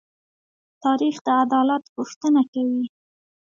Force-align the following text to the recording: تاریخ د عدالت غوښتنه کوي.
تاریخ 0.83 1.15
د 1.25 1.27
عدالت 1.43 1.83
غوښتنه 1.95 2.41
کوي. 2.53 2.85